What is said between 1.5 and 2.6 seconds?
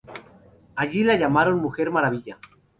Mujer Maravilla.